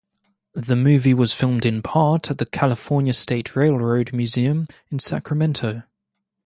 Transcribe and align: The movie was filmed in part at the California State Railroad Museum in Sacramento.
The 0.55 0.75
movie 0.75 1.13
was 1.13 1.35
filmed 1.35 1.63
in 1.63 1.83
part 1.83 2.31
at 2.31 2.39
the 2.39 2.47
California 2.47 3.13
State 3.13 3.55
Railroad 3.55 4.11
Museum 4.13 4.67
in 4.89 4.97
Sacramento. 4.97 5.83